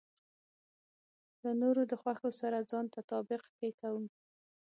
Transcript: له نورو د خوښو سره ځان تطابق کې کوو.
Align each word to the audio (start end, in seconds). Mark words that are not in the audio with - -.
له 1.43 1.51
نورو 1.61 1.81
د 1.91 1.93
خوښو 2.01 2.29
سره 2.41 2.57
ځان 2.71 2.85
تطابق 2.95 3.41
کې 3.57 3.69
کوو. 3.79 4.05